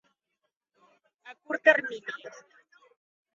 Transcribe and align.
A 1.33 1.35
curt 1.43 1.61
termini. 1.69 1.99